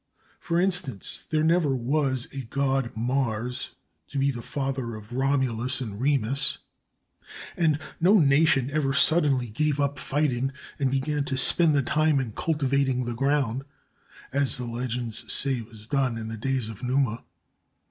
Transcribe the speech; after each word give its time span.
For 0.39 0.59
in 0.59 0.71
stance, 0.71 1.25
there 1.29 1.43
never 1.43 1.75
was 1.75 2.27
a 2.31 2.41
god 2.41 2.89
Mars 2.97 3.75
to 4.07 4.17
be 4.17 4.31
the 4.31 4.41
father 4.41 4.95
of 4.95 5.13
Romulus 5.13 5.79
and 5.79 6.01
Remus; 6.01 6.57
and 7.55 7.77
no 7.99 8.17
nation 8.17 8.71
ever 8.73 8.95
suddenly 8.95 9.51
gave 9.51 9.79
up 9.79 9.99
fighting 9.99 10.53
and 10.79 10.89
began 10.89 11.23
to 11.25 11.37
spend 11.37 11.75
the 11.75 11.83
time 11.83 12.19
in 12.19 12.31
cultivating 12.31 13.05
the 13.05 13.13
ground, 13.13 13.63
as 14.33 14.57
the 14.57 14.65
legends 14.65 15.31
say 15.31 15.61
was 15.61 15.85
done 15.85 16.17
in 16.17 16.29
the 16.29 16.35
days 16.37 16.67
of 16.69 16.81
Numa. 16.81 17.23